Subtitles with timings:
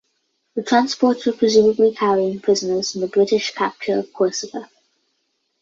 [0.55, 4.67] The transports were presumably carrying prisoners from the British capture of Corsica.